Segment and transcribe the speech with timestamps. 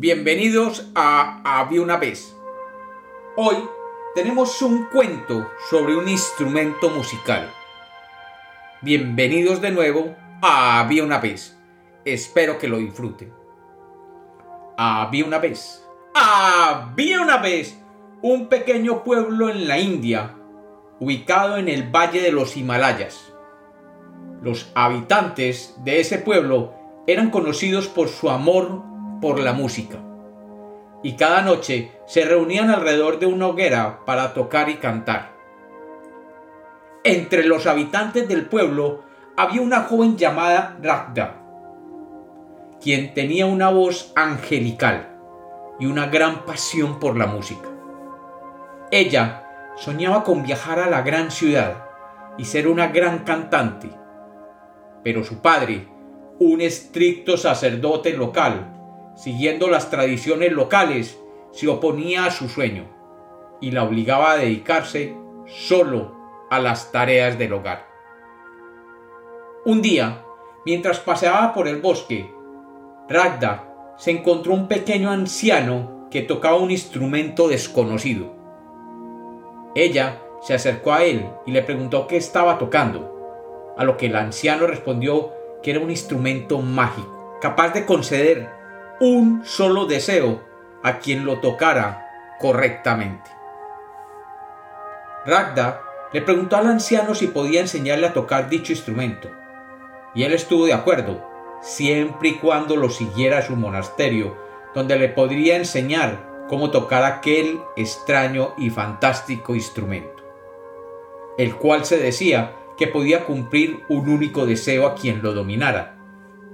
[0.00, 2.34] Bienvenidos a Había una vez.
[3.36, 3.56] Hoy
[4.14, 7.52] tenemos un cuento sobre un instrumento musical.
[8.80, 11.54] Bienvenidos de nuevo a Había una vez.
[12.06, 13.30] Espero que lo disfruten.
[14.78, 15.86] Había una vez.
[16.14, 17.78] Había una vez
[18.22, 20.34] un pequeño pueblo en la India,
[20.98, 23.34] ubicado en el valle de los Himalayas.
[24.40, 26.72] Los habitantes de ese pueblo
[27.06, 28.88] eran conocidos por su amor
[29.20, 29.98] por la música.
[31.02, 35.32] Y cada noche se reunían alrededor de una hoguera para tocar y cantar.
[37.04, 39.02] Entre los habitantes del pueblo
[39.36, 41.36] había una joven llamada Ragda,
[42.82, 45.16] quien tenía una voz angelical
[45.78, 47.68] y una gran pasión por la música.
[48.90, 51.86] Ella soñaba con viajar a la gran ciudad
[52.36, 53.88] y ser una gran cantante,
[55.02, 55.88] pero su padre,
[56.38, 58.79] un estricto sacerdote local,
[59.14, 61.18] siguiendo las tradiciones locales,
[61.52, 62.84] se oponía a su sueño
[63.60, 66.12] y la obligaba a dedicarse solo
[66.50, 67.86] a las tareas del hogar.
[69.64, 70.24] Un día,
[70.64, 72.32] mientras paseaba por el bosque,
[73.08, 78.34] Ragda se encontró un pequeño anciano que tocaba un instrumento desconocido.
[79.74, 84.16] Ella se acercó a él y le preguntó qué estaba tocando, a lo que el
[84.16, 88.59] anciano respondió que era un instrumento mágico, capaz de conceder
[89.02, 90.42] un solo deseo
[90.82, 93.30] a quien lo tocara correctamente.
[95.24, 95.80] Ragda
[96.12, 99.30] le preguntó al anciano si podía enseñarle a tocar dicho instrumento,
[100.14, 101.26] y él estuvo de acuerdo,
[101.62, 104.36] siempre y cuando lo siguiera a su monasterio,
[104.74, 110.22] donde le podría enseñar cómo tocar aquel extraño y fantástico instrumento,
[111.38, 115.96] el cual se decía que podía cumplir un único deseo a quien lo dominara,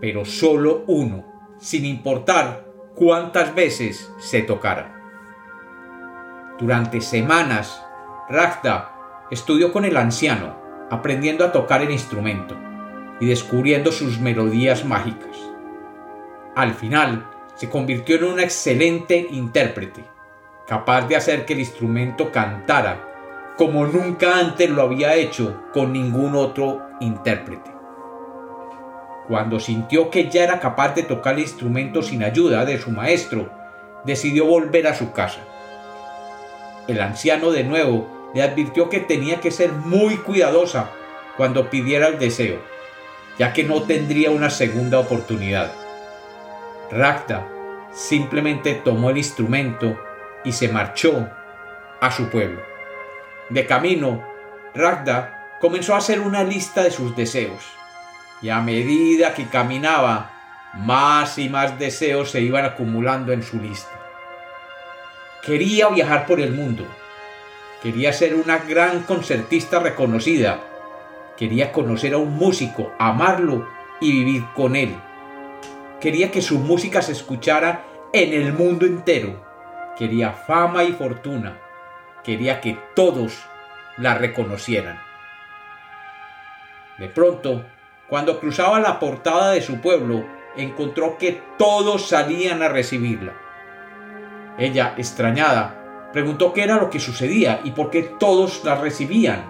[0.00, 4.92] pero solo uno sin importar cuántas veces se tocara.
[6.58, 7.84] Durante semanas,
[8.28, 10.56] Ragda estudió con el anciano,
[10.90, 12.56] aprendiendo a tocar el instrumento
[13.20, 15.36] y descubriendo sus melodías mágicas.
[16.54, 20.04] Al final, se convirtió en una excelente intérprete,
[20.66, 26.34] capaz de hacer que el instrumento cantara como nunca antes lo había hecho con ningún
[26.34, 27.75] otro intérprete.
[29.28, 33.50] Cuando sintió que ya era capaz de tocar el instrumento sin ayuda de su maestro,
[34.04, 35.40] decidió volver a su casa.
[36.86, 40.90] El anciano de nuevo le advirtió que tenía que ser muy cuidadosa
[41.36, 42.60] cuando pidiera el deseo,
[43.36, 45.72] ya que no tendría una segunda oportunidad.
[46.92, 47.48] Ragda
[47.92, 49.98] simplemente tomó el instrumento
[50.44, 51.28] y se marchó
[52.00, 52.60] a su pueblo.
[53.50, 54.22] De camino,
[54.72, 57.64] Ragda comenzó a hacer una lista de sus deseos
[58.42, 60.30] y a medida que caminaba,
[60.74, 63.90] más y más deseos se iban acumulando en su lista.
[65.42, 66.84] Quería viajar por el mundo,
[67.82, 70.60] quería ser una gran concertista reconocida,
[71.36, 73.66] quería conocer a un músico, amarlo
[74.00, 74.94] y vivir con él.
[76.00, 79.44] Quería que su música se escuchara en el mundo entero.
[79.96, 81.58] Quería fama y fortuna.
[82.22, 83.46] Quería que todos
[83.96, 85.00] la reconocieran.
[86.98, 87.64] De pronto,
[88.08, 90.24] cuando cruzaba la portada de su pueblo,
[90.56, 93.34] encontró que todos salían a recibirla.
[94.58, 99.44] Ella, extrañada, preguntó qué era lo que sucedía y por qué todos la recibían.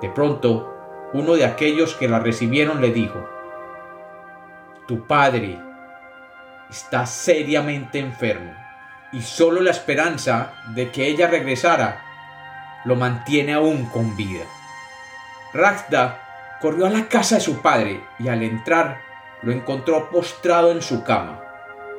[0.00, 0.72] De pronto,
[1.12, 3.28] uno de aquellos que la recibieron le dijo,
[4.86, 5.58] Tu padre
[6.70, 8.52] está seriamente enfermo
[9.12, 12.04] y solo la esperanza de que ella regresara
[12.84, 14.44] lo mantiene aún con vida.
[15.52, 16.29] Ragda
[16.60, 19.00] corrió a la casa de su padre y al entrar
[19.42, 21.40] lo encontró postrado en su cama,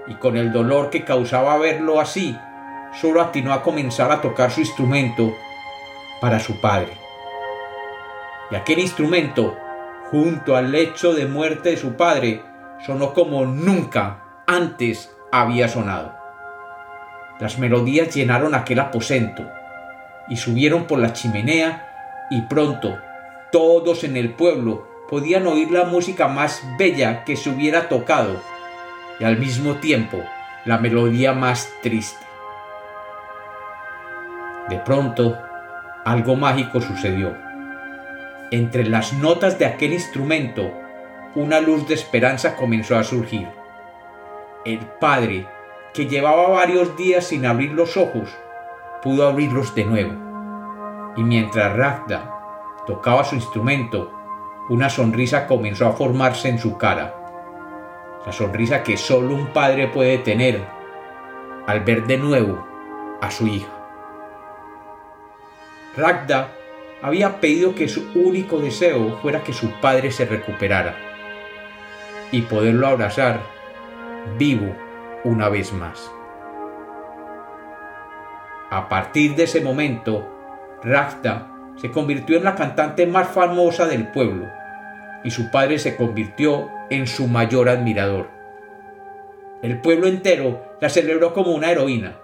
[0.08, 2.38] y con el dolor que causaba verlo así,
[3.00, 5.34] solo atinó a comenzar a tocar su instrumento
[6.20, 6.94] para su padre.
[8.52, 9.58] Y aquel instrumento,
[10.12, 12.44] junto al lecho de muerte de su padre,
[12.86, 16.16] sonó como nunca antes había sonado.
[17.40, 19.50] Las melodías llenaron aquel aposento
[20.30, 23.00] y subieron por la chimenea y pronto
[23.52, 28.42] todos en el pueblo podían oír la música más bella que se hubiera tocado
[29.20, 30.18] y al mismo tiempo
[30.66, 32.26] la melodía más triste.
[34.70, 35.38] De pronto,
[36.06, 37.36] algo mágico sucedió.
[38.52, 40.72] Entre las notas de aquel instrumento,
[41.36, 43.48] una luz de esperanza comenzó a surgir.
[44.66, 45.48] El padre,
[45.94, 48.30] que llevaba varios días sin abrir los ojos,
[49.02, 50.14] pudo abrirlos de nuevo.
[51.18, 52.41] Y mientras Ragda
[52.86, 54.12] tocaba su instrumento,
[54.70, 57.16] una sonrisa comenzó a formarse en su cara.
[58.26, 60.66] La sonrisa que solo un padre puede tener
[61.68, 62.66] al ver de nuevo
[63.22, 63.72] a su hija.
[65.96, 66.52] Ragda
[67.02, 70.96] había pedido que su único deseo fuera que su padre se recuperara
[72.32, 73.42] y poderlo abrazar
[74.38, 74.74] vivo
[75.24, 76.12] una vez más.
[78.70, 80.28] A partir de ese momento,
[80.82, 81.51] Ragda
[81.82, 84.46] se convirtió en la cantante más famosa del pueblo
[85.24, 88.30] y su padre se convirtió en su mayor admirador.
[89.64, 92.18] El pueblo entero la celebró como una heroína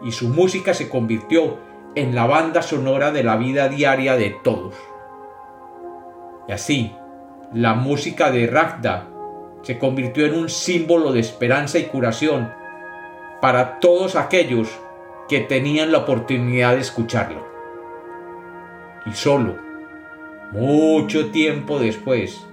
[0.00, 1.58] y su música se convirtió
[1.96, 4.74] en la banda sonora de la vida diaria de todos.
[6.46, 6.94] Y así,
[7.52, 9.08] la música de Ragda
[9.62, 12.52] se convirtió en un símbolo de esperanza y curación
[13.40, 14.68] para todos aquellos
[15.28, 17.49] que tenían la oportunidad de escucharlo.
[19.14, 19.56] Solo,
[20.52, 22.46] mucho tiempo después,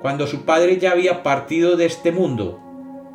[0.00, 2.60] cuando su padre ya había partido de este mundo,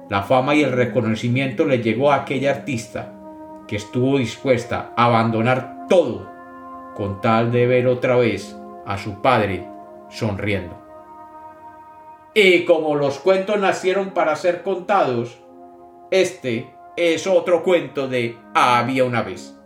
[0.09, 3.13] la fama y el reconocimiento le llegó a aquella artista
[3.67, 6.29] que estuvo dispuesta a abandonar todo
[6.95, 9.67] con tal de ver otra vez a su padre
[10.09, 10.81] sonriendo.
[12.33, 15.39] Y como los cuentos nacieron para ser contados,
[16.11, 19.56] este es otro cuento de Había una vez.